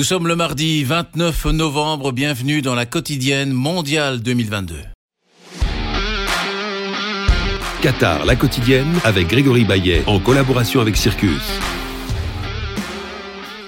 Nous 0.00 0.04
sommes 0.04 0.28
le 0.28 0.34
mardi 0.34 0.82
29 0.82 1.44
novembre, 1.52 2.10
bienvenue 2.10 2.62
dans 2.62 2.74
la 2.74 2.86
quotidienne 2.86 3.52
mondiale 3.52 4.22
2022. 4.22 4.76
Qatar, 7.82 8.24
la 8.24 8.34
quotidienne, 8.34 8.98
avec 9.04 9.28
Grégory 9.28 9.66
Baillet, 9.66 10.02
en 10.06 10.18
collaboration 10.18 10.80
avec 10.80 10.96
Circus. 10.96 11.42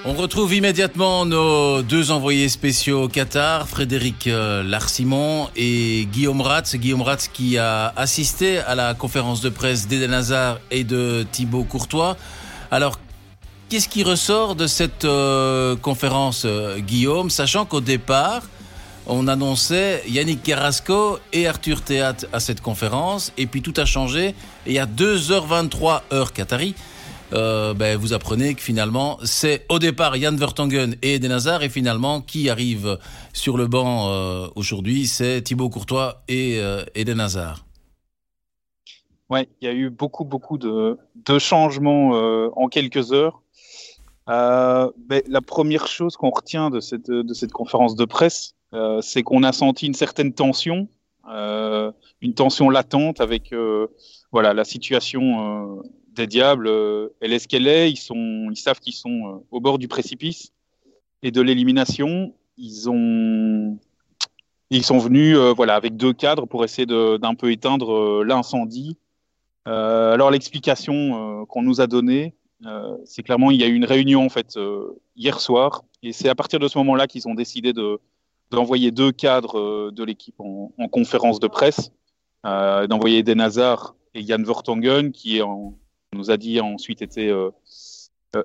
On 0.05 0.13
retrouve 0.13 0.55
immédiatement 0.55 1.27
nos 1.27 1.83
deux 1.83 2.09
envoyés 2.09 2.49
spéciaux 2.49 3.03
au 3.03 3.07
Qatar, 3.07 3.69
Frédéric 3.69 4.25
euh, 4.25 4.63
Larsimon 4.63 5.49
et 5.55 6.07
Guillaume 6.11 6.41
Ratz. 6.41 6.77
Guillaume 6.77 7.03
Ratz 7.03 7.27
qui 7.27 7.59
a 7.59 7.93
assisté 7.95 8.57
à 8.57 8.73
la 8.73 8.95
conférence 8.95 9.41
de 9.41 9.49
presse 9.49 9.87
d'Eden 9.87 10.15
Hazard 10.15 10.59
et 10.71 10.83
de 10.83 11.27
Thibaut 11.31 11.63
Courtois. 11.63 12.17
Alors, 12.71 12.97
Qu'est-ce 13.73 13.89
qui 13.89 14.03
ressort 14.03 14.55
de 14.55 14.67
cette 14.67 15.03
euh, 15.03 15.75
conférence, 15.75 16.43
euh, 16.45 16.77
Guillaume, 16.77 17.31
sachant 17.31 17.65
qu'au 17.65 17.81
départ, 17.81 18.43
on 19.07 19.27
annonçait 19.27 20.03
Yannick 20.07 20.43
Carrasco 20.43 21.17
et 21.31 21.47
Arthur 21.47 21.81
Théat 21.81 22.17
à 22.31 22.39
cette 22.39 22.61
conférence, 22.61 23.33
et 23.35 23.47
puis 23.47 23.63
tout 23.63 23.73
a 23.77 23.85
changé, 23.85 24.35
et 24.67 24.77
à 24.77 24.85
2h23 24.85 26.03
heure 26.13 26.33
Qatari, 26.33 26.75
euh, 27.33 27.73
ben, 27.73 27.97
vous 27.97 28.13
apprenez 28.13 28.53
que 28.53 28.61
finalement, 28.61 29.17
c'est 29.23 29.65
au 29.69 29.79
départ 29.79 30.17
Yann 30.17 30.37
Vertonghen 30.37 30.95
et 31.01 31.15
Eden 31.15 31.31
Hazard, 31.31 31.63
et 31.63 31.69
finalement, 31.69 32.21
qui 32.21 32.51
arrive 32.51 32.99
sur 33.33 33.57
le 33.57 33.65
banc 33.65 34.51
aujourd'hui, 34.55 35.07
c'est 35.07 35.41
Thibaut 35.41 35.69
Courtois 35.69 36.21
et 36.27 36.61
Eden 36.93 37.19
Hazard. 37.19 37.65
Ouais, 39.31 39.49
il 39.61 39.65
y 39.65 39.67
a 39.67 39.73
eu 39.73 39.89
beaucoup, 39.89 40.25
beaucoup 40.25 40.59
de 40.59 40.99
changements 41.39 42.11
en 42.55 42.67
quelques 42.67 43.13
heures. 43.13 43.39
Euh, 44.29 44.89
ben, 44.97 45.21
la 45.27 45.41
première 45.41 45.87
chose 45.87 46.15
qu'on 46.15 46.29
retient 46.29 46.69
de 46.69 46.79
cette, 46.79 47.11
de 47.11 47.33
cette 47.33 47.51
conférence 47.51 47.95
de 47.95 48.05
presse, 48.05 48.55
euh, 48.73 49.01
c'est 49.01 49.23
qu'on 49.23 49.43
a 49.43 49.51
senti 49.51 49.85
une 49.85 49.93
certaine 49.93 50.33
tension, 50.33 50.87
euh, 51.29 51.91
une 52.21 52.33
tension 52.33 52.69
latente 52.69 53.21
avec 53.21 53.53
euh, 53.53 53.87
voilà 54.31 54.53
la 54.53 54.63
situation 54.63 55.77
euh, 55.77 55.81
des 56.13 56.27
diables. 56.27 56.69
elle 57.21 57.33
est 57.33 57.39
ce 57.39 57.47
qu'elle 57.47 57.67
est. 57.67 57.91
Ils 57.91 57.97
sont, 57.97 58.49
ils 58.49 58.57
savent 58.57 58.79
qu'ils 58.79 58.93
sont 58.93 59.43
au 59.51 59.59
bord 59.59 59.77
du 59.77 59.87
précipice 59.87 60.53
et 61.21 61.31
de 61.31 61.41
l'élimination. 61.41 62.33
Ils 62.57 62.89
ont, 62.89 63.77
ils 64.69 64.83
sont 64.83 64.99
venus 64.99 65.37
voilà 65.55 65.75
avec 65.75 65.97
deux 65.97 66.13
cadres 66.13 66.45
pour 66.45 66.63
essayer 66.63 66.85
d'un 66.85 67.35
peu 67.35 67.51
éteindre 67.51 68.23
l'incendie. 68.23 68.97
alors 69.65 70.29
l'explication 70.29 71.45
qu'on 71.47 71.63
nous 71.63 71.81
a 71.81 71.87
donnée, 71.87 72.35
euh, 72.35 72.42
c'est 73.05 73.23
clairement, 73.23 73.51
il 73.51 73.59
y 73.59 73.63
a 73.63 73.67
eu 73.67 73.73
une 73.73 73.85
réunion 73.85 74.25
en 74.25 74.29
fait 74.29 74.57
euh, 74.57 74.99
hier 75.15 75.39
soir, 75.39 75.83
et 76.01 76.13
c'est 76.13 76.29
à 76.29 76.35
partir 76.35 76.59
de 76.59 76.67
ce 76.67 76.77
moment-là 76.79 77.07
qu'ils 77.07 77.27
ont 77.27 77.35
décidé 77.35 77.73
de 77.73 77.99
d'envoyer 78.51 78.91
deux 78.91 79.11
cadres 79.11 79.57
euh, 79.57 79.91
de 79.91 80.03
l'équipe 80.03 80.39
en, 80.39 80.71
en, 80.77 80.87
conférence 80.87 81.39
de 81.39 81.47
presse, 81.47 81.91
d'envoyer 82.43 83.19
Eden 83.19 83.41
Hazard 83.41 83.95
et 84.13 84.21
Yann 84.21 84.43
Vertonghen, 84.43 85.11
qui 85.11 85.41
en, 85.41 85.73
nous 86.13 86.29
a 86.29 86.37
dit 86.37 86.59
ensuite 86.59 87.01
été 87.01 87.33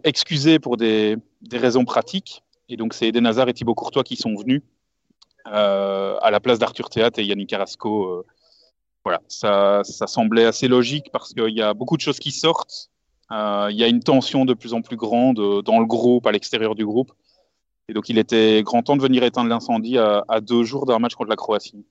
excusé 0.04 0.58
pour 0.58 0.76
des, 0.76 1.18
raisons 1.52 1.84
pratiques. 1.84 2.42
Et 2.68 2.76
donc 2.76 2.94
c'est 2.94 3.08
Eden 3.08 3.26
Hazard 3.26 3.48
et 3.48 3.54
Thibaut 3.54 3.74
Courtois 3.74 4.04
qui 4.04 4.16
sont 4.16 4.34
venus 4.34 4.62
à 5.44 6.28
la 6.30 6.40
place 6.40 6.58
d'Arthur 6.58 6.88
Théat 6.90 7.10
et 7.18 7.24
Yannick 7.24 7.50
Carrasco. 7.50 8.24
voilà, 9.04 9.20
ça, 9.26 9.82
semblait 9.84 10.44
assez 10.44 10.68
logique 10.68 11.10
parce 11.12 11.34
qu'il 11.34 11.54
y 11.54 11.62
a 11.62 11.74
beaucoup 11.74 11.96
de 11.96 12.02
choses 12.02 12.20
qui 12.20 12.30
sortent 12.30 12.88
euh, 12.88 12.97
il 13.30 13.76
y 13.76 13.84
a 13.84 13.88
une 13.88 14.00
tension 14.00 14.44
de 14.44 14.54
plus 14.54 14.72
en 14.74 14.82
plus 14.82 14.96
grande 14.96 15.38
euh, 15.38 15.62
dans 15.62 15.80
le 15.80 15.86
groupe, 15.86 16.26
à 16.26 16.32
l'extérieur 16.32 16.74
du 16.74 16.84
groupe. 16.84 17.12
Et 17.88 17.94
donc, 17.94 18.08
il 18.08 18.18
était 18.18 18.62
grand 18.62 18.82
temps 18.82 18.96
de 18.96 19.02
venir 19.02 19.22
éteindre 19.22 19.48
l'incendie 19.48 19.98
à, 19.98 20.24
à, 20.28 20.40
deux 20.40 20.64
jours 20.64 20.86
d'un 20.86 20.98
match 20.98 21.14
contre 21.14 21.30
la 21.30 21.36
Croatie. 21.36 21.86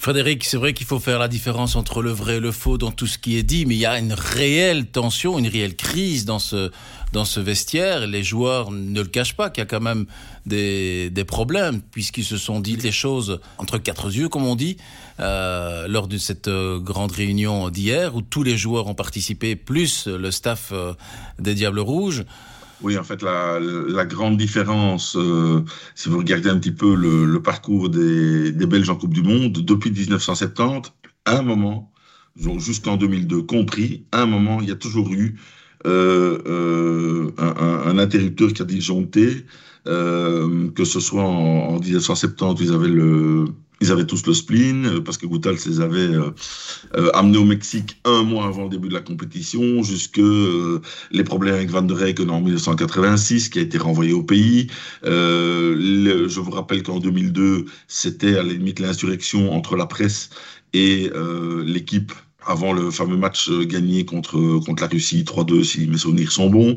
Frédéric, 0.00 0.44
c'est 0.44 0.56
vrai 0.56 0.74
qu'il 0.74 0.86
faut 0.86 1.00
faire 1.00 1.18
la 1.18 1.26
différence 1.26 1.74
entre 1.74 2.02
le 2.02 2.12
vrai 2.12 2.36
et 2.36 2.40
le 2.40 2.52
faux 2.52 2.78
dans 2.78 2.92
tout 2.92 3.08
ce 3.08 3.18
qui 3.18 3.36
est 3.36 3.42
dit, 3.42 3.66
mais 3.66 3.74
il 3.74 3.80
y 3.80 3.86
a 3.86 3.98
une 3.98 4.12
réelle 4.12 4.86
tension, 4.86 5.40
une 5.40 5.48
réelle 5.48 5.74
crise 5.74 6.24
dans 6.24 6.38
ce, 6.38 6.70
dans 7.12 7.24
ce 7.24 7.40
vestiaire. 7.40 8.06
Les 8.06 8.22
joueurs 8.22 8.70
ne 8.70 9.00
le 9.00 9.08
cachent 9.08 9.34
pas 9.34 9.50
qu'il 9.50 9.60
y 9.60 9.66
a 9.66 9.66
quand 9.66 9.80
même 9.80 10.06
des, 10.46 11.10
des 11.10 11.24
problèmes, 11.24 11.80
puisqu'ils 11.80 12.24
se 12.24 12.36
sont 12.36 12.60
dit 12.60 12.76
les 12.76 12.92
choses 12.92 13.40
entre 13.58 13.78
quatre 13.78 14.08
yeux, 14.14 14.28
comme 14.28 14.46
on 14.46 14.54
dit, 14.54 14.76
euh, 15.18 15.88
lors 15.88 16.06
de 16.06 16.16
cette 16.16 16.46
euh, 16.46 16.78
grande 16.78 17.10
réunion 17.10 17.68
d'hier, 17.68 18.14
où 18.14 18.22
tous 18.22 18.44
les 18.44 18.56
joueurs 18.56 18.86
ont 18.86 18.94
participé, 18.94 19.56
plus 19.56 20.06
le 20.06 20.30
staff 20.30 20.70
euh, 20.70 20.92
des 21.40 21.56
Diables 21.56 21.80
Rouges. 21.80 22.24
Oui, 22.80 22.96
en 22.96 23.02
fait, 23.02 23.22
la, 23.22 23.58
la 23.60 24.04
grande 24.06 24.36
différence, 24.36 25.16
euh, 25.16 25.64
si 25.96 26.08
vous 26.08 26.18
regardez 26.18 26.48
un 26.48 26.58
petit 26.58 26.70
peu 26.70 26.94
le, 26.94 27.24
le 27.24 27.42
parcours 27.42 27.88
des, 27.88 28.52
des, 28.52 28.66
Belges 28.66 28.88
en 28.88 28.96
Coupe 28.96 29.14
du 29.14 29.22
Monde, 29.22 29.52
depuis 29.52 29.90
1970, 29.90 30.92
à 31.24 31.38
un 31.38 31.42
moment, 31.42 31.92
jusqu'en 32.58 32.96
2002 32.96 33.42
compris, 33.42 34.06
un 34.12 34.26
moment, 34.26 34.60
il 34.60 34.68
y 34.68 34.72
a 34.72 34.76
toujours 34.76 35.12
eu 35.12 35.36
euh, 35.86 36.38
euh, 36.46 37.30
un, 37.38 37.90
un, 37.90 37.98
interrupteur 37.98 38.52
qui 38.52 38.62
a 38.62 38.64
disjoncté, 38.64 39.44
euh, 39.86 40.70
que 40.70 40.84
ce 40.84 41.00
soit 41.00 41.22
en, 41.24 41.74
en 41.74 41.80
1970, 41.80 42.64
ils 42.64 42.72
avaient 42.72 42.88
le 42.88 43.46
ils 43.80 43.92
avaient 43.92 44.06
tous 44.06 44.26
le 44.26 44.34
spleen 44.34 44.86
euh, 44.86 45.00
parce 45.00 45.18
que 45.18 45.26
Goutal 45.26 45.56
les 45.66 45.80
avait 45.80 45.98
euh, 45.98 46.30
euh, 46.96 47.10
amenés 47.14 47.38
au 47.38 47.44
Mexique 47.44 47.98
un 48.04 48.22
mois 48.22 48.46
avant 48.46 48.64
le 48.64 48.70
début 48.70 48.88
de 48.88 48.94
la 48.94 49.00
compétition, 49.00 49.82
jusque 49.82 50.18
euh, 50.18 50.80
les 51.10 51.24
problèmes 51.24 51.54
avec 51.54 51.70
Van 51.70 51.82
der 51.82 51.96
Reyken 51.96 52.30
en 52.30 52.40
1986 52.40 53.48
qui 53.48 53.58
a 53.58 53.62
été 53.62 53.78
renvoyé 53.78 54.12
au 54.12 54.22
pays. 54.22 54.68
Je 55.04 56.40
vous 56.40 56.50
rappelle 56.50 56.82
qu'en 56.82 56.98
2002, 56.98 57.66
c'était 57.86 58.36
à 58.36 58.42
la 58.42 58.52
limite 58.52 58.80
l'insurrection 58.80 59.52
entre 59.52 59.76
la 59.76 59.86
presse 59.86 60.30
et 60.72 61.10
l'équipe 61.64 62.12
avant 62.46 62.72
le 62.72 62.90
fameux 62.90 63.16
match 63.16 63.50
gagné 63.50 64.04
contre, 64.04 64.60
contre 64.64 64.82
la 64.82 64.88
Russie 64.88 65.22
3-2, 65.22 65.64
si 65.64 65.86
mes 65.86 65.98
souvenirs 65.98 66.32
sont 66.32 66.48
bons. 66.48 66.76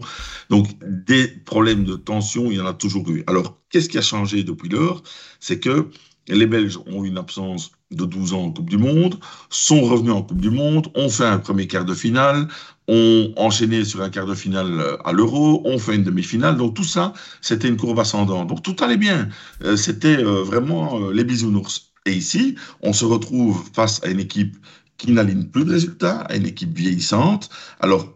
Donc, 0.50 0.68
des 0.82 1.28
problèmes 1.28 1.86
de 1.86 1.96
tension, 1.96 2.52
il 2.52 2.58
y 2.58 2.62
en 2.62 2.66
a 2.66 2.74
toujours 2.74 3.10
eu. 3.10 3.24
Alors, 3.28 3.58
qu'est-ce 3.70 3.90
qui 3.90 3.98
a 3.98 4.02
changé 4.02 4.44
depuis 4.44 4.70
lors? 4.70 5.02
C'est 5.40 5.60
que 5.60 5.88
les 6.28 6.46
Belges 6.46 6.80
ont 6.88 7.04
eu 7.04 7.08
une 7.08 7.18
absence 7.18 7.72
de 7.92 8.06
12 8.06 8.34
ans 8.34 8.44
en 8.46 8.52
Coupe 8.52 8.70
du 8.70 8.78
Monde, 8.78 9.20
sont 9.50 9.82
revenus 9.82 10.14
en 10.14 10.22
Coupe 10.22 10.40
du 10.40 10.50
Monde, 10.50 10.88
ont 10.96 11.10
fait 11.10 11.26
un 11.26 11.40
premier 11.40 11.68
quart 11.68 11.86
de 11.86 11.94
finale, 11.94 12.48
ont 12.88 13.34
enchaîné 13.38 13.84
sur 13.86 14.02
un 14.02 14.10
quart 14.10 14.26
de 14.26 14.36
finale 14.36 14.98
à 15.04 15.12
l'Euro, 15.12 15.62
ont 15.66 15.80
fait 15.80 15.96
une 15.96 16.04
demi-finale. 16.04 16.58
Donc 16.58 16.76
tout 16.76 16.84
ça, 16.84 17.14
c'était 17.42 17.68
une 17.68 17.78
courbe 17.78 18.00
ascendante. 18.00 18.48
Donc 18.48 18.64
tout 18.64 18.76
allait 18.82 18.98
bien. 18.98 19.30
Euh, 19.64 19.76
c'était 19.76 20.18
euh, 20.18 20.44
vraiment 20.44 21.00
euh, 21.00 21.14
les 21.14 21.24
bisounours. 21.24 21.92
Et 22.06 22.14
ici, 22.14 22.56
on 22.82 22.94
se 22.94 23.06
retrouve 23.06 23.64
face 23.74 24.04
à 24.04 24.08
une 24.08 24.20
équipe 24.20 24.58
qui 24.98 25.12
n'aligne 25.12 25.46
plus 25.46 25.66
de 25.66 25.72
résultats, 25.72 26.20
à 26.22 26.36
une 26.36 26.46
équipe 26.46 26.76
vieillissante. 26.76 27.50
Alors, 27.80 28.14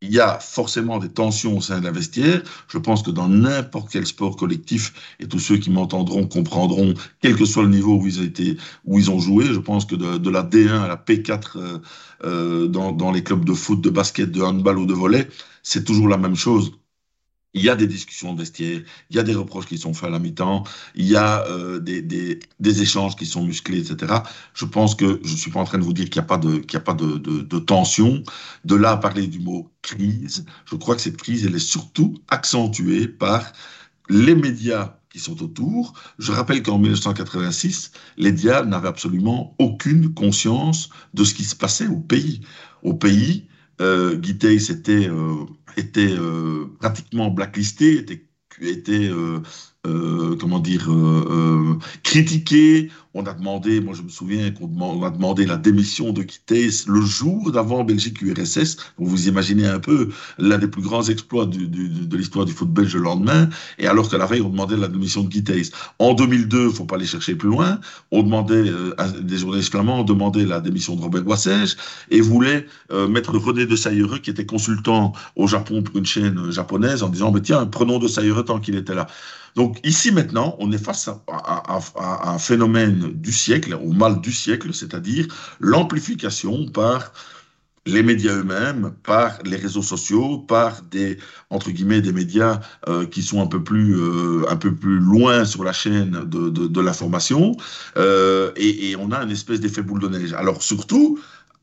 il 0.00 0.12
y 0.12 0.20
a 0.20 0.38
forcément 0.38 0.98
des 0.98 1.08
tensions 1.08 1.56
au 1.58 1.60
sein 1.60 1.80
de 1.80 1.84
la 1.84 1.90
vestiaire. 1.90 2.42
Je 2.68 2.78
pense 2.78 3.02
que 3.02 3.10
dans 3.10 3.28
n'importe 3.28 3.90
quel 3.90 4.06
sport 4.06 4.36
collectif, 4.36 4.92
et 5.20 5.26
tous 5.26 5.38
ceux 5.40 5.56
qui 5.58 5.70
m'entendront 5.70 6.26
comprendront, 6.26 6.94
quel 7.20 7.36
que 7.36 7.44
soit 7.44 7.64
le 7.64 7.70
niveau 7.70 8.00
où 8.84 8.98
ils 8.98 9.10
ont 9.10 9.18
joué, 9.18 9.46
je 9.46 9.58
pense 9.58 9.84
que 9.84 9.96
de, 9.96 10.30
la 10.30 10.42
D1 10.42 10.82
à 10.82 10.88
la 10.88 10.96
P4 10.96 11.56
euh, 11.56 11.78
euh, 12.24 12.66
dans, 12.68 12.92
dans 12.92 13.10
les 13.10 13.22
clubs 13.22 13.44
de 13.44 13.54
foot, 13.54 13.80
de 13.80 13.90
basket, 13.90 14.30
de 14.30 14.42
handball 14.42 14.78
ou 14.78 14.86
de 14.86 14.94
volley, 14.94 15.28
c'est 15.62 15.84
toujours 15.84 16.08
la 16.08 16.18
même 16.18 16.36
chose 16.36 16.72
il 17.54 17.62
y 17.62 17.70
a 17.70 17.76
des 17.76 17.86
discussions 17.86 18.34
de 18.34 18.40
vestiaire, 18.40 18.82
il 19.10 19.16
y 19.16 19.18
a 19.18 19.22
des 19.22 19.34
reproches 19.34 19.66
qui 19.66 19.78
sont 19.78 19.94
faits 19.94 20.08
à 20.08 20.10
la 20.10 20.18
mi-temps, 20.18 20.64
il 20.94 21.06
y 21.06 21.16
a 21.16 21.46
euh, 21.48 21.80
des, 21.80 22.02
des, 22.02 22.82
échanges 22.82 23.16
qui 23.16 23.26
sont 23.26 23.42
musclés, 23.42 23.90
etc. 23.90 24.14
Je 24.54 24.64
pense 24.64 24.94
que 24.94 25.20
je 25.24 25.32
ne 25.32 25.36
suis 25.36 25.50
pas 25.50 25.60
en 25.60 25.64
train 25.64 25.78
de 25.78 25.82
vous 25.84 25.94
dire 25.94 26.10
qu'il 26.10 26.20
n'y 26.20 26.24
a 26.24 26.28
pas, 26.28 26.38
de, 26.38 26.58
qu'il 26.58 26.74
y 26.74 26.76
a 26.76 26.80
pas 26.80 26.94
de, 26.94 27.16
de, 27.16 27.40
de, 27.40 27.58
tension. 27.58 28.22
De 28.64 28.74
là 28.74 28.92
à 28.92 28.96
parler 28.98 29.26
du 29.26 29.40
mot 29.40 29.70
crise, 29.82 30.44
je 30.66 30.76
crois 30.76 30.94
que 30.94 31.00
cette 31.00 31.16
crise, 31.16 31.46
elle 31.46 31.54
est 31.54 31.58
surtout 31.58 32.14
accentuée 32.28 33.08
par 33.08 33.52
les 34.08 34.34
médias 34.34 34.98
qui 35.10 35.18
sont 35.18 35.42
autour. 35.42 35.94
Je 36.18 36.32
rappelle 36.32 36.62
qu'en 36.62 36.78
1986, 36.78 37.92
les 38.18 38.32
diables 38.32 38.68
n'avaient 38.68 38.88
absolument 38.88 39.54
aucune 39.58 40.12
conscience 40.12 40.90
de 41.14 41.24
ce 41.24 41.34
qui 41.34 41.44
se 41.44 41.56
passait 41.56 41.86
au 41.86 41.96
pays. 41.96 42.42
Au 42.82 42.94
pays, 42.94 43.48
euh, 43.80 44.16
Guitey 44.16 44.56
était, 44.56 45.08
euh, 45.08 45.44
était 45.76 46.10
euh, 46.10 46.66
pratiquement 46.80 47.30
blacklisté, 47.30 47.98
était, 47.98 48.26
était 48.60 49.10
euh, 49.88 50.18
euh, 50.28 50.36
comment 50.36 50.58
dire, 50.58 50.90
euh, 50.90 51.24
euh, 51.30 51.78
critiqué. 52.02 52.90
On 53.14 53.24
a 53.24 53.32
demandé, 53.32 53.80
moi 53.80 53.94
je 53.94 54.02
me 54.02 54.08
souviens 54.08 54.50
qu'on 54.50 55.02
a 55.02 55.10
demandé 55.10 55.46
la 55.46 55.56
démission 55.56 56.12
de 56.12 56.22
Kittès 56.22 56.86
le 56.86 57.00
jour 57.00 57.50
d'avant 57.50 57.82
Belgique-URSS. 57.82 58.76
Vous 58.98 59.28
imaginez 59.28 59.66
un 59.66 59.80
peu 59.80 60.10
l'un 60.38 60.58
des 60.58 60.68
plus 60.68 60.82
grands 60.82 61.02
exploits 61.02 61.46
de 61.46 62.16
l'histoire 62.16 62.44
du 62.44 62.52
foot 62.52 62.70
belge 62.70 62.94
le 62.94 63.02
lendemain. 63.02 63.48
Et 63.78 63.86
alors 63.88 64.08
que 64.08 64.16
la 64.16 64.26
veille, 64.26 64.42
on 64.42 64.50
demandait 64.50 64.76
la 64.76 64.88
démission 64.88 65.24
de 65.24 65.28
Kittès. 65.28 65.72
En 65.98 66.14
2002, 66.14 66.70
faut 66.70 66.84
pas 66.84 66.96
aller 66.96 67.06
chercher 67.06 67.34
plus 67.34 67.48
loin, 67.48 67.80
on 68.12 68.22
demandait, 68.22 68.70
des 69.22 69.38
journalistes 69.38 69.72
flamands 69.72 70.04
demandaient 70.04 70.46
la 70.46 70.60
démission 70.60 70.94
de 70.94 71.00
Robert 71.00 71.24
Boissège 71.24 71.76
et 72.10 72.20
voulaient 72.20 72.66
mettre 73.08 73.36
René 73.36 73.66
de 73.66 74.18
qui 74.18 74.30
était 74.30 74.46
consultant 74.46 75.12
au 75.34 75.46
Japon 75.46 75.82
pour 75.82 75.96
une 75.96 76.06
chaîne 76.06 76.50
japonaise, 76.50 77.02
en 77.02 77.08
disant, 77.08 77.32
mais 77.32 77.40
tiens, 77.40 77.66
prenons 77.66 77.98
de 77.98 78.06
Saillereux 78.06 78.44
tant 78.44 78.60
qu'il 78.60 78.76
était 78.76 78.94
là. 78.94 79.08
Donc 79.58 79.80
ici 79.82 80.12
maintenant, 80.12 80.54
on 80.60 80.70
est 80.70 80.78
face 80.78 81.08
à, 81.08 82.30
un 82.30 82.38
phénomène 82.38 83.10
du 83.12 83.32
siècle, 83.32 83.74
au 83.74 83.90
mal 83.90 84.20
du 84.20 84.30
siècle, 84.30 84.72
c'est-à-dire 84.72 85.26
l'amplification 85.58 86.66
par 86.66 87.12
les 87.84 88.04
médias 88.04 88.34
eux-mêmes, 88.36 88.92
par 89.02 89.36
les 89.44 89.56
réseaux 89.56 89.82
sociaux, 89.82 90.38
par 90.38 90.82
des 90.82 91.18
entre 91.50 91.72
guillemets 91.72 92.00
des 92.00 92.12
médias 92.12 92.60
euh, 92.86 93.04
qui 93.04 93.20
sont 93.20 93.42
un 93.42 93.48
peu 93.48 93.64
plus 93.64 93.96
euh, 93.96 94.44
un 94.48 94.54
peu 94.54 94.72
plus 94.72 95.00
loin 95.00 95.44
sur 95.44 95.64
la 95.64 95.72
chaîne 95.72 96.12
de, 96.24 96.50
de, 96.50 96.80
l'information, 96.80 97.56
euh, 97.96 98.52
et, 98.54 98.94
on 98.94 99.10
a 99.10 99.24
une 99.24 99.32
espèce 99.32 99.58
d'effet 99.58 99.82
boule 99.82 99.98
de 99.98 100.08
neige. 100.08 100.34
Alors 100.34 100.62
surtout 100.62 101.18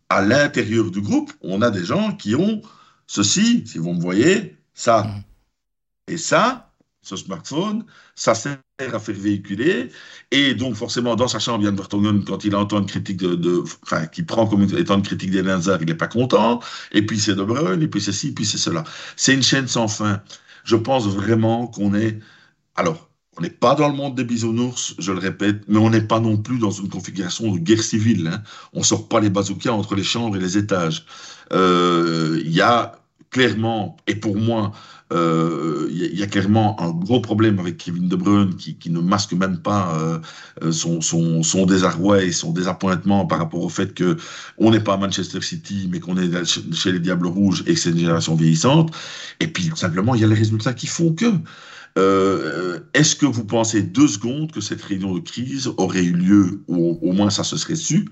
à 0.09 0.21
l'intérieur 0.21 0.91
du 0.91 0.99
groupe, 0.99 1.31
on 1.39 1.61
a 1.61 1.71
des 1.71 1.85
gens 1.85 2.11
qui 2.11 2.35
ont 2.35 2.61
ceci, 3.07 3.63
si 3.65 3.77
vous 3.77 3.93
me 3.93 4.01
voyez, 4.01 4.57
ça 4.73 5.03
mmh. 5.03 6.11
et 6.11 6.17
ça, 6.17 6.65
ce 7.05 7.15
smartphone, 7.15 7.85
ça 8.15 8.33
sert 8.33 8.57
à 8.79 8.99
faire 8.99 9.15
véhiculer, 9.15 9.89
et 10.31 10.55
donc 10.55 10.75
forcément 10.75 11.15
dans 11.15 11.27
sa 11.27 11.39
chambre, 11.39 11.63
Yann 11.63 11.75
Vertonghen, 11.75 12.23
quand 12.25 12.43
il 12.43 12.55
entend 12.55 12.79
une 12.79 12.87
critique 12.87 13.17
de, 13.17 13.63
enfin, 13.83 14.07
qui 14.07 14.23
prend 14.23 14.47
comme 14.47 14.63
étant 14.63 14.95
une 14.95 15.03
critique 15.03 15.31
des 15.31 15.47
Hazard, 15.47 15.77
il 15.81 15.87
n'est 15.87 15.93
pas 15.93 16.07
content, 16.07 16.59
et 16.91 17.05
puis 17.05 17.19
c'est 17.19 17.35
De 17.35 17.43
Bruyne, 17.43 17.81
et 17.81 17.87
puis 17.87 18.01
c'est 18.01 18.11
ci, 18.11 18.33
puis 18.33 18.45
c'est 18.45 18.57
cela. 18.57 18.83
C'est 19.15 19.33
une 19.35 19.43
chaîne 19.43 19.67
sans 19.67 19.87
fin. 19.87 20.21
Je 20.63 20.75
pense 20.75 21.07
vraiment 21.07 21.67
qu'on 21.67 21.93
est, 21.93 22.19
alors, 22.75 23.09
on 23.37 23.41
n'est 23.41 23.49
pas 23.49 23.75
dans 23.75 23.89
le 23.89 23.95
monde 23.95 24.15
des 24.15 24.23
bisounours, 24.23 24.95
je 24.97 25.11
le 25.11 25.19
répète, 25.19 25.61
mais 25.67 25.77
on 25.77 25.89
n'est 25.91 26.01
pas 26.01 26.19
non 26.19 26.37
plus 26.37 26.57
dans 26.57 26.71
une 26.71 26.89
configuration 26.89 27.53
de 27.53 27.59
guerre 27.59 27.83
civile. 27.83 28.27
Hein. 28.27 28.41
On 28.73 28.81
sort 28.81 29.07
pas 29.09 29.19
les 29.19 29.29
bazookas 29.29 29.71
entre 29.71 29.93
les 29.95 30.03
chambres 30.03 30.37
et 30.37 30.39
les 30.39 30.57
étages. 30.57 31.05
Euh, 31.51 32.41
il 32.43 32.51
y 32.51 32.61
a 32.61 32.99
clairement, 33.29 33.97
et 34.07 34.15
pour 34.15 34.37
moi, 34.37 34.71
il 35.11 35.17
euh, 35.17 35.87
y, 35.91 36.23
a 36.23 36.27
clairement 36.27 36.81
un 36.81 36.89
gros 36.89 37.19
problème 37.19 37.59
avec 37.59 37.77
Kevin 37.77 38.09
De 38.09 38.15
Bruyne 38.15 38.55
qui, 38.55 38.89
ne 38.89 38.99
masque 38.99 39.33
même 39.33 39.59
pas 39.59 39.95
euh, 40.63 40.71
son, 40.71 40.99
son, 40.99 41.65
désarroi 41.67 42.23
et 42.23 42.31
son 42.31 42.51
désappointement 42.51 43.27
par 43.27 43.37
rapport 43.37 43.61
au 43.61 43.69
fait 43.69 43.93
que 43.93 44.17
on 44.57 44.71
n'est 44.71 44.79
pas 44.79 44.95
à 44.95 44.97
Manchester 44.97 45.41
City, 45.41 45.87
mais 45.91 45.99
qu'on 45.99 46.17
est 46.17 46.43
chez 46.73 46.91
les 46.91 46.99
Diables 46.99 47.27
Rouges 47.27 47.63
et 47.67 47.75
que 47.75 47.79
c'est 47.79 47.91
une 47.91 47.99
génération 47.99 48.33
vieillissante. 48.33 48.95
Et 49.39 49.47
puis 49.47 49.71
simplement, 49.75 50.15
il 50.15 50.21
y 50.21 50.23
a 50.23 50.27
les 50.27 50.33
résultats 50.35 50.73
qui 50.73 50.87
font 50.87 51.13
que. 51.13 51.31
Euh, 51.97 52.79
est-ce 52.93 53.15
que 53.15 53.25
vous 53.25 53.45
pensez 53.45 53.81
deux 53.81 54.07
secondes 54.07 54.51
que 54.51 54.59
cette 54.59 54.81
réunion 54.81 55.13
de 55.13 55.19
crise 55.21 55.67
aurait 55.77 56.03
eu 56.03 56.11
lieu, 56.11 56.63
ou 56.67 56.99
au 57.01 57.13
moins 57.13 57.29
ça 57.29 57.43
se 57.43 57.55
serait 57.55 57.75
su, 57.75 58.09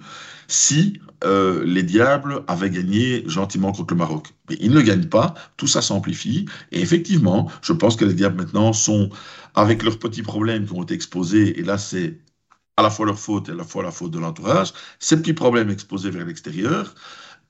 si 0.48 1.02
euh, 1.26 1.64
les 1.66 1.84
Diables 1.84 2.44
avaient 2.48 2.70
gagné 2.70 3.24
gentiment 3.28 3.74
contre 3.74 3.94
le 3.94 3.98
Maroc? 4.00 4.34
Mais 4.50 4.58
ils 4.62 4.72
ne 4.72 4.82
gagnent 4.82 5.10
pas, 5.10 5.34
tout 5.58 5.68
ça 5.68 5.82
s'amplifie. 5.82 6.46
Et 6.72 6.82
effectivement, 6.82 7.52
je 7.62 7.74
pense 7.74 7.98
que 7.98 8.06
les 8.06 8.14
Diables 8.14 8.38
maintenant 8.38 8.72
sont, 8.72 9.10
avec 9.54 9.84
leurs 9.84 10.00
petits 10.00 10.24
problèmes 10.24 10.66
qui 10.66 10.74
ont 10.74 10.84
été 10.84 10.94
exposés, 10.94 11.60
et 11.60 11.64
là 11.64 11.78
c'est 11.78 12.20
à 12.78 12.82
la 12.84 12.90
fois 12.90 13.06
leur 13.06 13.20
faute 13.20 13.50
et 13.50 13.52
à 13.52 13.56
la 13.56 13.64
fois 13.64 13.84
la 13.84 13.92
faute 13.92 14.12
de 14.12 14.20
l'entourage, 14.20 14.74
ces 15.00 15.18
petits 15.18 15.34
problèmes 15.34 15.70
exposés 15.70 16.10
vers 16.10 16.26
l'extérieur, 16.26 16.96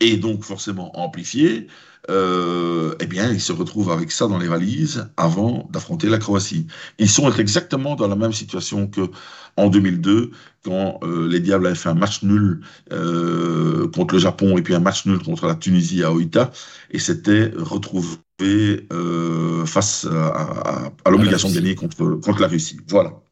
et 0.04 0.18
donc 0.18 0.44
forcément 0.44 1.00
amplifiés, 1.00 1.68
euh, 2.10 2.96
eh 3.00 3.06
bien, 3.06 3.32
ils 3.32 3.40
se 3.40 3.54
retrouvent 3.54 3.92
avec 3.92 4.12
ça 4.12 4.28
dans 4.28 4.38
les 4.38 4.50
valises 4.50 5.08
avant 5.16 5.70
d'affronter 5.72 6.10
la 6.10 6.18
Croatie. 6.18 6.68
Ils 7.00 7.10
sont 7.10 7.32
exactement 7.32 7.96
dans 7.96 8.10
la 8.10 8.18
même 8.18 8.34
situation 8.34 8.88
que 8.88 9.10
en 9.56 9.70
2002, 9.70 10.32
quand 10.66 11.00
euh, 11.04 11.30
les 11.30 11.40
Diables 11.40 11.68
avaient 11.68 11.76
fait 11.76 11.90
un 11.90 11.94
match 11.94 12.22
nul 12.24 12.62
euh, 12.92 13.88
contre 13.96 14.16
le 14.16 14.20
Japon 14.20 14.58
et 14.58 14.62
puis 14.62 14.76
un 14.76 14.80
match 14.80 15.06
nul 15.06 15.20
contre 15.20 15.48
la 15.48 15.56
Tunisie 15.56 16.04
à 16.04 16.12
Oita, 16.12 16.52
et 16.92 17.00
s'étaient 17.00 17.54
retrouvés 17.56 18.18
face 19.66 20.06
à, 20.06 20.92
l'obligation 21.10 21.50
de 21.50 21.56
gagner 21.56 21.76
contre, 21.76 22.20
contre 22.22 22.42
la 22.42 22.48
Russie. 22.48 22.78
Voilà. 22.90 23.23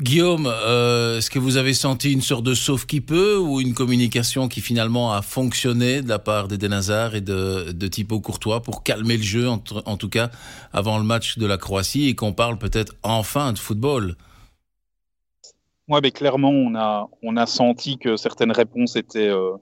Guillaume, 0.00 0.46
euh, 0.46 1.18
est-ce 1.18 1.28
que 1.28 1.38
vous 1.38 1.58
avez 1.58 1.74
senti 1.74 2.10
une 2.10 2.22
sorte 2.22 2.42
de 2.42 2.54
sauf 2.54 2.86
qui 2.86 3.02
peut 3.02 3.36
ou 3.36 3.60
une 3.60 3.74
communication 3.74 4.48
qui 4.48 4.62
finalement 4.62 5.12
a 5.12 5.20
fonctionné 5.20 6.00
de 6.00 6.08
la 6.08 6.18
part 6.18 6.48
d'Eden 6.48 6.72
Hazard 6.72 7.14
et 7.14 7.20
de, 7.20 7.72
de 7.72 7.86
Thibaut 7.86 8.20
Courtois 8.20 8.62
pour 8.62 8.82
calmer 8.82 9.18
le 9.18 9.22
jeu, 9.22 9.46
en, 9.46 9.58
tout 9.58 10.08
cas 10.08 10.30
avant 10.72 10.96
le 10.96 11.04
match 11.04 11.36
de 11.36 11.44
la 11.44 11.58
Croatie, 11.58 12.08
et 12.08 12.14
qu'on 12.14 12.32
parle 12.32 12.56
peut-être 12.56 12.94
enfin 13.02 13.52
de 13.52 13.58
football? 13.58 14.16
Oui, 15.88 16.00
mais 16.02 16.12
clairement, 16.12 16.50
on 16.50 16.74
a, 16.76 17.06
on 17.22 17.36
a 17.36 17.44
senti 17.44 17.98
que 17.98 18.16
certaines 18.16 18.52
réponses 18.52 18.96
étaient, 18.96 19.28
euh, 19.28 19.58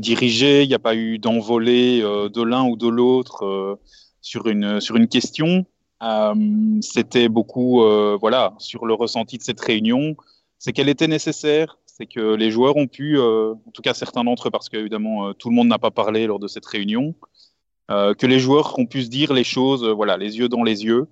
dirigées, 0.00 0.62
il 0.62 0.68
n'y 0.68 0.74
a 0.74 0.78
pas 0.78 0.94
eu 0.94 1.18
d'envolée 1.18 2.02
euh, 2.02 2.28
de 2.28 2.42
l'un 2.42 2.62
ou 2.62 2.76
de 2.76 2.86
l'autre 2.86 3.78
sur 4.20 4.46
une 4.46 5.08
question. 5.08 5.66
Euh, 6.02 6.34
c'était 6.82 7.28
beaucoup, 7.28 7.82
euh, 7.82 8.18
voilà, 8.20 8.54
sur 8.58 8.86
le 8.86 8.94
ressenti 8.94 9.38
de 9.38 9.42
cette 9.42 9.60
réunion, 9.60 10.16
c'est 10.58 10.72
qu'elle 10.72 10.88
était 10.88 11.08
nécessaire, 11.08 11.78
c'est 11.86 12.06
que 12.06 12.34
les 12.34 12.50
joueurs 12.50 12.76
ont 12.76 12.86
pu, 12.86 13.18
euh, 13.18 13.54
en 13.66 13.70
tout 13.72 13.82
cas 13.82 13.94
certains 13.94 14.24
d'entre 14.24 14.48
eux, 14.48 14.50
parce 14.50 14.68
qu'évidemment 14.68 15.32
tout 15.34 15.48
le 15.48 15.54
monde 15.54 15.68
n'a 15.68 15.78
pas 15.78 15.90
parlé 15.90 16.26
lors 16.26 16.38
de 16.38 16.48
cette 16.48 16.66
réunion, 16.66 17.14
que 17.88 18.26
les 18.26 18.40
joueurs 18.40 18.78
ont 18.80 18.86
pu 18.86 19.02
se 19.04 19.08
dire 19.08 19.32
les 19.32 19.44
choses, 19.44 19.84
voilà, 19.84 20.16
les 20.16 20.38
yeux 20.38 20.48
dans 20.48 20.64
les 20.64 20.84
yeux, 20.84 21.06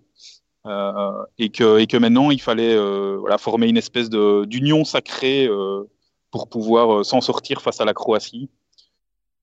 et 1.38 1.50
que 1.50 1.78
et 1.78 1.86
que 1.86 1.96
maintenant 1.96 2.31
il 2.31 2.40
fallait, 2.40 2.76
voilà, 3.16 3.38
former 3.38 3.69
une 3.69 3.76
espèce 3.76 4.10
d'union 4.10 4.84
sacrée 4.84 5.48
pour 6.31 6.48
pouvoir 6.48 7.04
s'en 7.04 7.20
sortir 7.20 7.62
face 7.62 7.81
à 7.81 7.84
la 7.84 7.94
Croatie. 7.94 8.50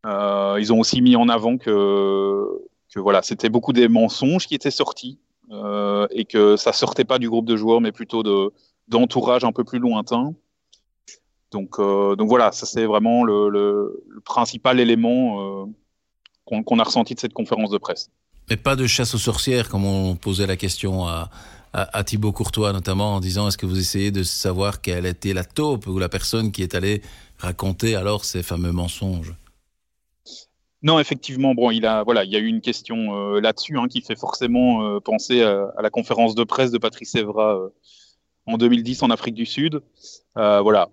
ils 0.05 0.73
ont 0.73 0.79
aussi 0.79 1.01
mis 1.01 1.15
en 1.15 1.29
avant 1.29 1.57
que 1.57 2.45
que 2.93 2.99
voilà, 2.99 3.21
c'était 3.21 3.49
beaucoup 3.49 3.73
des 3.73 3.88
mensonges 3.88 4.45
qui 4.45 4.55
étaient 4.55 4.71
sortis 4.71 5.19
euh, 5.51 6.07
et 6.12 6.25
que 6.25 6.56
ça 6.56 6.71
sortait 6.71 7.03
pas 7.03 7.19
du 7.19 7.30
groupe 7.30 7.45
de 7.45 7.57
joueurs, 7.57 7.81
mais 7.81 7.92
plutôt 7.92 8.24
de 8.24 8.51
d'entourage 8.88 9.44
un 9.44 9.51
peu 9.51 9.63
plus 9.63 9.80
lointain. 9.80 10.33
Donc, 11.51 11.80
euh, 11.80 12.15
donc 12.15 12.30
voilà, 12.30 12.51
ça 12.51 12.65
c'est 12.65 12.86
vraiment 12.86 13.24
le, 13.24 14.03
principal 14.25 14.80
élément 14.80 15.65
euh, 15.65 15.65
qu'on 16.45 16.80
a 16.80 16.83
ressenti 16.83 17.15
de 17.15 17.19
cette 17.19 17.33
conférence 17.33 17.69
de 17.69 17.77
presse. 17.77 18.09
Mais 18.50 18.57
pas 18.57 18.75
de 18.75 18.88
chasse 18.88 19.13
aux 19.13 19.19
sorcières, 19.19 19.69
comme 19.69 19.86
on 19.86 20.15
posait 20.15 20.48
la 20.48 20.57
question 20.57 21.07
à, 21.07 21.30
à, 21.74 21.98
à 21.98 22.03
Thibaut 22.03 22.31
Courtois 22.31 22.74
notamment, 22.74 23.15
en 23.15 23.19
disant 23.19 23.48
est-ce 23.48 23.57
que 23.57 23.65
vous 23.65 23.80
essayez 23.80 24.12
de 24.12 24.24
savoir 24.24 24.81
quelle 24.81 25.06
était 25.06 25.33
la 25.33 25.44
taupe 25.44 25.88
ou 25.88 26.00
la 26.00 26.09
personne 26.09 26.51
qui 26.51 26.63
est 26.63 26.75
allée 26.75 27.01
raconter 27.38 27.95
alors 27.95 28.25
ces 28.25 28.44
fameux 28.44 28.71
mensonges? 28.71 29.33
Non, 30.83 30.99
effectivement, 30.99 31.53
bon, 31.53 31.69
il 31.69 31.85
a, 31.85 32.03
voilà, 32.03 32.23
il 32.23 32.31
y 32.31 32.35
a 32.35 32.39
eu 32.39 32.47
une 32.47 32.61
question 32.61 33.35
euh, 33.35 33.39
là-dessus 33.39 33.77
hein, 33.77 33.87
qui 33.87 34.01
fait 34.01 34.15
forcément 34.15 34.83
euh, 34.83 34.99
penser 34.99 35.43
à, 35.43 35.71
la 35.79 35.91
conférence 35.91 36.33
de 36.33 36.43
presse 36.43 36.71
de 36.71 36.79
Patrice 36.79 37.13
Evra 37.13 37.55
euh, 37.55 37.69
en 38.47 38.57
2010 38.57 39.03
en 39.03 39.11
Afrique 39.11 39.35
du 39.35 39.45
Sud. 39.45 39.81
voilà, 40.35 40.89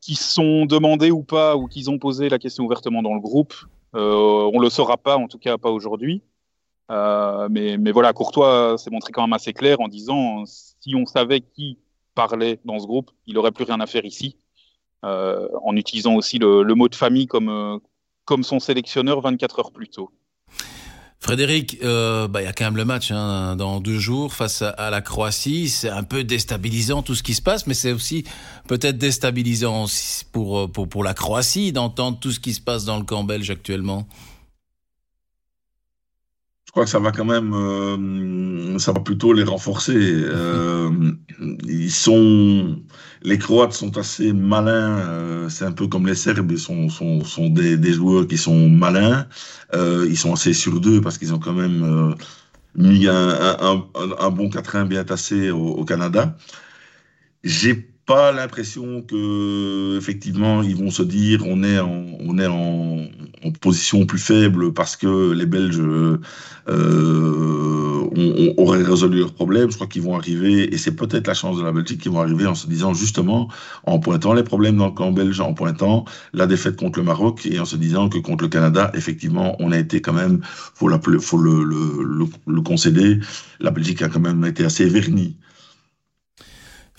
qui 0.00 0.14
sont 0.14 0.66
demandés 0.66 1.10
ou 1.10 1.22
pas, 1.24 1.56
ou 1.56 1.66
qu'ils 1.66 1.90
ont 1.90 1.98
posé 1.98 2.28
la 2.28 2.38
question 2.38 2.64
ouvertement 2.64 3.02
dans 3.02 3.14
le 3.14 3.20
groupe, 3.20 3.54
on 3.92 4.58
le 4.60 4.70
saura 4.70 4.96
pas, 4.96 5.16
en 5.16 5.26
tout 5.26 5.38
cas 5.38 5.58
pas 5.58 5.70
aujourd'hui. 5.70 6.22
mais, 6.88 7.76
mais 7.76 7.90
voilà, 7.90 8.12
Courtois 8.12 8.78
s'est 8.78 8.90
montré 8.90 9.12
quand 9.12 9.22
même 9.22 9.32
assez 9.32 9.52
clair 9.52 9.80
en 9.80 9.88
disant 9.88 10.44
si 10.46 10.94
on 10.94 11.06
savait 11.06 11.40
qui 11.40 11.78
parlait 12.14 12.60
dans 12.64 12.78
ce 12.78 12.86
groupe, 12.86 13.10
il 13.26 13.36
aurait 13.38 13.52
plus 13.52 13.64
rien 13.64 13.80
à 13.80 13.86
faire 13.86 14.04
ici. 14.04 14.36
en 15.02 15.76
utilisant 15.76 16.14
aussi 16.14 16.38
le 16.38 16.74
mot 16.74 16.88
de 16.88 16.94
famille 16.94 17.26
comme 17.26 17.80
comme 18.24 18.42
son 18.42 18.60
sélectionneur 18.60 19.20
24 19.20 19.58
heures 19.58 19.72
plus 19.72 19.88
tôt. 19.88 20.10
Frédéric, 21.24 21.78
euh, 21.82 22.28
bah, 22.28 22.42
il 22.42 22.44
y 22.44 22.48
a 22.48 22.52
quand 22.52 22.66
même 22.66 22.76
le 22.76 22.84
match 22.84 23.10
hein, 23.10 23.56
dans 23.56 23.80
deux 23.80 23.98
jours 23.98 24.34
face 24.34 24.60
à, 24.60 24.90
la 24.90 25.00
Croatie. 25.00 25.70
C'est 25.70 25.88
un 25.88 26.02
peu 26.02 26.22
déstabilisant 26.22 27.02
tout 27.02 27.14
ce 27.14 27.22
qui 27.22 27.32
se 27.32 27.40
passe, 27.40 27.66
mais 27.66 27.72
c'est 27.72 27.92
aussi 27.92 28.24
peut-être 28.68 28.98
déstabilisant 28.98 29.86
pour, 30.32 30.58
euh, 30.58 30.68
pour, 30.68 30.86
pour 30.86 31.02
la 31.02 31.14
Croatie 31.14 31.72
d'entendre 31.72 32.18
tout 32.20 32.30
ce 32.30 32.40
qui 32.40 32.52
se 32.52 32.60
passe 32.60 32.84
dans 32.84 32.98
le 32.98 33.04
camp 33.04 33.24
belge 33.24 33.48
actuellement. 33.48 34.06
Je 36.66 36.72
crois 36.72 36.84
que 36.84 36.90
ça 36.90 36.98
va 36.98 37.10
quand 37.10 37.24
même, 37.24 37.54
euh, 37.54 38.78
ça 38.78 38.92
va 38.92 39.00
plutôt 39.00 39.32
les 39.32 39.44
renforcer. 39.44 39.94
Ils 41.64 41.90
sont 41.90 42.78
les 43.24 43.38
Croates 43.38 43.72
sont 43.72 43.96
assez 43.96 44.32
malins. 44.32 44.98
Euh, 44.98 45.48
c'est 45.48 45.64
un 45.64 45.72
peu 45.72 45.86
comme 45.86 46.06
les 46.06 46.14
Serbes, 46.14 46.52
ils 46.52 46.58
sont, 46.58 46.88
sont, 46.90 47.24
sont 47.24 47.48
des, 47.48 47.92
joueurs 47.92 48.26
qui 48.26 48.36
sont 48.36 48.68
malins. 48.68 49.26
Euh, 49.74 50.06
ils 50.08 50.18
sont 50.18 50.34
assez 50.34 50.52
sur 50.52 50.78
d'eux 50.80 51.00
parce 51.00 51.18
qu'ils 51.18 51.32
ont 51.34 51.38
quand 51.38 51.54
même 51.54 51.82
euh, 51.82 52.14
mis 52.76 53.08
un, 53.08 54.30
bon 54.30 54.50
quatrain 54.50 54.84
bien 54.84 55.04
tassé 55.04 55.50
au, 55.50 55.68
au 55.68 55.84
Canada. 55.84 56.36
J'ai 57.42 57.74
pas 58.06 58.32
l'impression 58.32 59.00
que 59.00 59.96
effectivement 59.96 60.62
ils 60.62 60.76
vont 60.76 60.90
se 60.90 61.02
dire 61.02 61.42
on 61.46 61.62
est 61.62 61.80
on 61.80 62.38
est 62.38 62.46
en, 62.46 63.06
position 63.52 64.06
plus 64.06 64.18
faible 64.18 64.72
parce 64.72 64.96
que 64.96 65.32
les 65.32 65.46
Belges 65.46 65.80
euh, 65.80 66.18
auraient 68.56 68.82
résolu 68.82 69.18
leurs 69.18 69.34
problèmes. 69.34 69.70
Je 69.70 69.76
crois 69.76 69.86
qu'ils 69.86 70.02
vont 70.02 70.16
arriver 70.16 70.72
et 70.72 70.78
c'est 70.78 70.96
peut-être 70.96 71.26
la 71.26 71.34
chance 71.34 71.58
de 71.58 71.62
la 71.62 71.72
Belgique 71.72 72.00
qui 72.00 72.08
vont 72.08 72.20
arriver 72.20 72.46
en 72.46 72.54
se 72.54 72.66
disant 72.66 72.94
justement 72.94 73.48
en 73.86 73.98
pointant 73.98 74.32
les 74.32 74.44
problèmes 74.44 74.76
dans 74.76 74.86
le 74.86 74.92
camp 74.92 75.12
belge, 75.12 75.40
en 75.40 75.54
pointant 75.54 76.04
la 76.32 76.46
défaite 76.46 76.76
contre 76.76 76.98
le 76.98 77.04
Maroc 77.04 77.46
et 77.46 77.58
en 77.58 77.64
se 77.64 77.76
disant 77.76 78.08
que 78.08 78.18
contre 78.18 78.44
le 78.44 78.50
Canada 78.50 78.90
effectivement 78.94 79.56
on 79.58 79.72
a 79.72 79.78
été 79.78 80.00
quand 80.00 80.12
même 80.12 80.40
faut 80.42 80.88
faut 81.20 81.38
le, 81.38 82.26
le 82.46 82.60
concéder 82.62 83.20
la 83.60 83.70
Belgique 83.70 84.02
a 84.02 84.08
quand 84.08 84.20
même 84.20 84.44
été 84.44 84.64
assez 84.64 84.86
vernie 84.86 85.36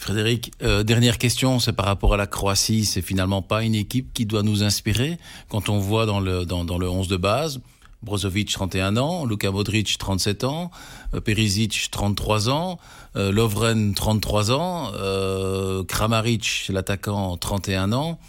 Frédéric, 0.05 0.51
euh, 0.61 0.83
dernière 0.83 1.17
question, 1.17 1.57
c'est 1.57 1.73
par 1.73 1.87
rapport 1.87 2.13
à 2.13 2.17
la 2.17 2.27
Croatie. 2.27 2.85
C'est 2.85 3.01
finalement 3.01 3.41
pas 3.41 3.63
une 3.63 3.73
équipe 3.73 4.13
qui 4.13 4.27
doit 4.27 4.43
nous 4.43 4.61
inspirer 4.61 5.17
quand 5.49 5.67
on 5.67 5.79
voit 5.79 6.05
dans 6.05 6.19
le, 6.19 6.45
dans, 6.45 6.63
dans 6.63 6.77
le 6.77 6.87
11 6.87 7.07
de 7.07 7.17
base 7.17 7.59
Brozovic 8.03 8.51
31 8.51 8.97
ans, 8.97 9.25
Luka 9.25 9.49
Modric 9.49 9.97
37 9.97 10.43
ans, 10.43 10.69
euh, 11.15 11.21
Perisic 11.21 11.87
33 11.89 12.51
ans, 12.51 12.77
euh, 13.15 13.31
Lovren 13.31 13.95
33 13.95 14.51
ans, 14.51 14.91
euh, 14.93 15.83
Kramaric 15.83 16.67
l'attaquant 16.69 17.35
31 17.35 17.91
ans. 17.91 18.19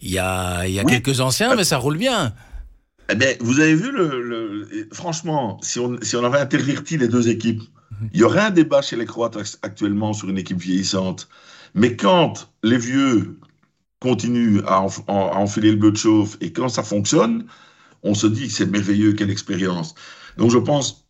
Il 0.00 0.10
y 0.12 0.20
a, 0.20 0.68
il 0.68 0.72
y 0.72 0.78
a 0.78 0.84
quelques 0.84 1.18
anciens, 1.18 1.56
mais 1.56 1.64
ça 1.64 1.78
roule 1.78 1.98
bien. 1.98 2.32
Eh 3.12 3.14
bien, 3.14 3.34
vous 3.40 3.60
avez 3.60 3.74
vu 3.74 3.92
le, 3.92 4.88
franchement, 4.90 5.60
si 5.62 5.78
on, 5.78 5.98
si 6.00 6.16
on 6.16 6.24
avait 6.24 6.38
interverti 6.38 6.96
les 6.96 7.08
deux 7.08 7.28
équipes, 7.28 7.62
il 8.14 8.20
y 8.20 8.24
aurait 8.24 8.40
un 8.40 8.50
débat 8.50 8.80
chez 8.80 8.96
les 8.96 9.04
Croates 9.04 9.36
actuellement 9.60 10.14
sur 10.14 10.30
une 10.30 10.38
équipe 10.38 10.58
vieillissante. 10.58 11.28
Mais 11.74 11.94
quand 11.94 12.50
les 12.62 12.78
vieux 12.78 13.38
continuent 14.00 14.62
à, 14.66 14.86
enfiler 15.08 15.72
le 15.72 15.76
bleu 15.76 15.92
de 15.92 15.98
chauffe 15.98 16.38
et 16.40 16.54
quand 16.54 16.70
ça 16.70 16.82
fonctionne, 16.82 17.44
on 18.02 18.14
se 18.14 18.26
dit 18.26 18.48
que 18.48 18.52
c'est 18.54 18.66
merveilleux, 18.66 19.12
quelle 19.12 19.30
expérience. 19.30 19.94
Donc 20.38 20.50
je 20.50 20.58
pense 20.58 21.06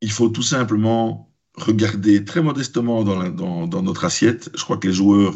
qu'il 0.00 0.10
faut 0.10 0.28
tout 0.28 0.42
simplement 0.42 1.32
regarder 1.54 2.24
très 2.24 2.42
modestement 2.42 3.04
dans, 3.04 3.66
dans, 3.66 3.82
notre 3.82 4.04
assiette. 4.04 4.50
Je 4.56 4.64
crois 4.64 4.78
que 4.78 4.88
les 4.88 4.92
joueurs 4.92 5.34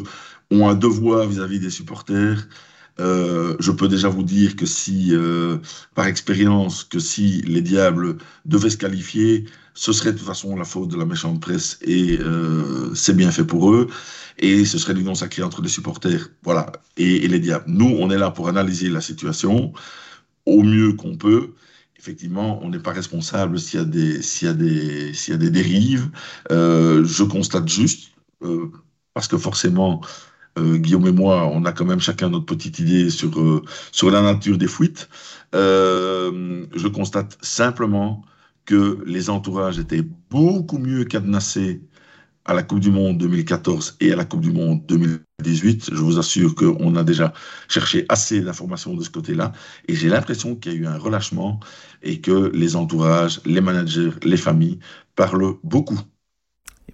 ont 0.51 0.67
un 0.67 0.75
devoir 0.75 1.25
vis-à-vis 1.25 1.59
des 1.59 1.69
supporters. 1.69 2.49
Euh, 2.99 3.55
je 3.59 3.71
peux 3.71 3.87
déjà 3.87 4.09
vous 4.09 4.23
dire 4.23 4.55
que 4.55 4.65
si, 4.65 5.09
euh, 5.11 5.57
par 5.95 6.07
expérience, 6.07 6.83
que 6.83 6.99
si 6.99 7.41
les 7.43 7.61
Diables 7.61 8.17
devaient 8.45 8.69
se 8.69 8.77
qualifier, 8.77 9.45
ce 9.73 9.93
serait 9.93 10.11
de 10.11 10.17
toute 10.17 10.27
façon 10.27 10.55
la 10.55 10.65
faute 10.65 10.89
de 10.89 10.97
la 10.97 11.05
méchante 11.05 11.39
presse 11.39 11.79
et 11.81 12.19
euh, 12.19 12.93
c'est 12.93 13.15
bien 13.15 13.31
fait 13.31 13.45
pour 13.45 13.73
eux. 13.73 13.87
Et 14.37 14.65
ce 14.65 14.77
serait 14.77 14.93
l'union 14.93 15.15
sacrée 15.15 15.43
entre 15.43 15.61
les 15.61 15.69
supporters 15.69 16.29
voilà, 16.43 16.71
et, 16.97 17.27
les 17.27 17.39
diables. 17.39 17.65
Nous, 17.67 17.95
on 17.99 18.09
est 18.09 18.17
là 18.17 18.31
pour 18.31 18.49
analyser 18.49 18.89
la 18.89 19.01
situation 19.01 19.73
au 20.45 20.63
mieux 20.63 20.93
qu'on 20.93 21.15
peut. 21.15 21.51
Effectivement, 21.97 22.59
on 22.63 22.69
n'est 22.69 22.79
pas 22.79 22.91
responsable 22.91 23.59
s'il 23.59 23.79
y 23.79 23.83
a 24.47 24.53
des, 24.53 25.49
dérives. 25.49 26.09
Je 26.49 27.23
constate 27.23 27.67
juste, 27.69 28.11
parce 29.13 29.27
que 29.27 29.37
forcément, 29.37 30.01
Guillaume 30.57 31.07
et 31.07 31.11
moi, 31.11 31.47
on 31.47 31.63
a 31.65 31.71
quand 31.71 31.85
même 31.85 31.99
chacun 31.99 32.29
notre 32.29 32.45
petite 32.45 32.79
idée 32.79 33.09
sur, 33.09 33.63
sur 33.91 34.11
la 34.11 34.21
nature 34.21 34.57
des 34.57 34.67
fuites. 34.67 35.09
je 35.53 36.87
constate 36.87 37.37
simplement 37.41 38.25
que 38.65 39.03
les 39.05 39.29
entourages 39.29 39.79
étaient 39.79 40.03
beaucoup 40.29 40.77
mieux 40.77 41.05
cadenassés 41.05 41.81
à 42.45 42.53
la 42.53 42.63
Coupe 42.63 42.79
du 42.79 42.91
Monde 42.91 43.17
2014 43.17 43.97
et 43.99 44.11
à 44.11 44.15
la 44.15 44.25
Coupe 44.25 44.41
du 44.41 44.51
Monde 44.51 44.85
2018. 44.87 45.91
Je 45.93 46.01
vous 46.01 46.17
assure 46.17 46.55
qu'on 46.55 46.95
a 46.95 47.03
déjà 47.03 47.33
cherché 47.67 48.05
assez 48.09 48.41
d'informations 48.41 48.95
de 48.95 49.03
ce 49.03 49.09
côté-là. 49.09 49.51
Et 49.87 49.95
j'ai 49.95 50.09
l'impression 50.09 50.55
qu'il 50.55 50.73
y 50.73 50.75
a 50.75 50.79
eu 50.79 50.85
un 50.87 50.97
relâchement 50.97 51.59
et 52.01 52.19
que 52.19 52.51
les 52.53 52.75
entourages, 52.75 53.41
les 53.45 53.61
managers, 53.61 54.11
les 54.23 54.37
familles 54.37 54.79
parlent 55.15 55.55
beaucoup 55.63 55.99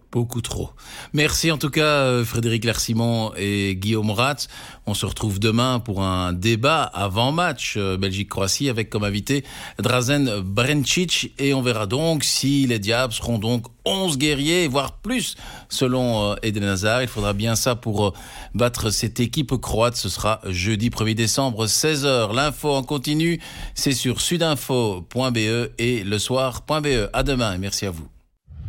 Beaucoup 0.10 0.42
trop. 0.42 0.70
Merci 1.12 1.52
en 1.52 1.58
tout 1.58 1.70
cas 1.70 1.82
euh, 1.82 2.24
Frédéric 2.24 2.64
Larsimon 2.64 3.34
et 3.36 3.76
Guillaume 3.76 4.12
Ratz. 4.12 4.48
On 4.86 4.94
se 4.94 5.06
retrouve 5.06 5.38
demain 5.38 5.80
pour 5.80 6.02
un 6.02 6.32
débat 6.32 6.84
avant 6.84 7.34
match 7.34 7.76
euh, 7.76 7.98
Belgique-Croatie 7.98 8.70
avec 8.70 8.90
comme 8.90 9.04
invité 9.04 9.44
Drazen 9.80 10.40
Brencic 10.40 11.34
et 11.40 11.54
on 11.54 11.62
verra 11.62 11.88
donc 11.88 12.24
si 12.24 12.66
les 12.68 12.80
Diables 12.80 13.12
seront 13.12 13.38
donc 13.38 13.66
11 13.84 14.18
guerriers, 14.18 14.70
voire 14.70 14.94
plus 14.94 15.36
selon 15.68 16.32
euh, 16.32 16.36
Eden 16.42 16.64
Hazard. 16.64 17.02
Il 17.02 17.10
faudra 17.10 17.34
bien 17.34 17.56
ça 17.58 17.76
pour 17.76 18.14
battre 18.54 18.92
cette 18.92 19.20
équipe 19.20 19.58
croate. 19.58 19.98
Ce 19.98 20.08
sera 20.08 20.40
jeudi 20.46 20.90
1er 20.90 21.16
décembre 21.16 21.66
16h. 21.66 22.34
L'info 22.34 22.74
en 22.74 22.84
continu, 22.84 23.42
c'est 23.76 23.92
sur 23.92 24.22
sudinfo.be 24.22 25.72
et 25.78 26.04
le 26.06 26.18
soir.be. 26.18 27.10
À 27.12 27.24
demain 27.24 27.54
et 27.54 27.58
merci 27.58 27.86
à 27.86 27.92
vous. 27.92 28.08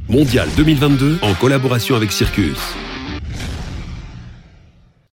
Mondial 0.09 0.49
2022 0.57 1.19
en 1.21 1.35
collaboration 1.35 1.95
avec 1.95 2.13
Circus. 2.13 2.57